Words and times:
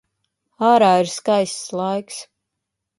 Ārā 0.69 0.89
ir 1.03 1.13
skaists 1.17 1.77
laiks. 1.85 2.21